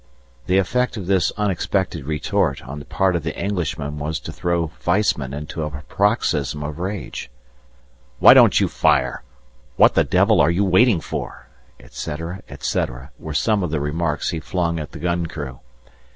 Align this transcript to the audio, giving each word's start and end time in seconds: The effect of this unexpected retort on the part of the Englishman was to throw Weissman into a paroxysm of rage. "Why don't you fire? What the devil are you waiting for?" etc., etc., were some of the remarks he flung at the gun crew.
The 0.47 0.57
effect 0.57 0.97
of 0.97 1.05
this 1.05 1.31
unexpected 1.37 2.05
retort 2.05 2.67
on 2.67 2.79
the 2.79 2.85
part 2.85 3.15
of 3.15 3.21
the 3.21 3.37
Englishman 3.39 3.99
was 3.99 4.19
to 4.21 4.31
throw 4.31 4.71
Weissman 4.83 5.31
into 5.31 5.61
a 5.61 5.69
paroxysm 5.69 6.63
of 6.63 6.79
rage. 6.79 7.29
"Why 8.17 8.33
don't 8.33 8.59
you 8.59 8.67
fire? 8.67 9.21
What 9.75 9.93
the 9.93 10.03
devil 10.03 10.41
are 10.41 10.49
you 10.49 10.65
waiting 10.65 11.01
for?" 11.01 11.49
etc., 11.79 12.41
etc., 12.49 13.11
were 13.19 13.35
some 13.35 13.61
of 13.61 13.69
the 13.69 13.79
remarks 13.79 14.31
he 14.31 14.39
flung 14.39 14.79
at 14.79 14.91
the 14.91 14.97
gun 14.97 15.27
crew. 15.27 15.59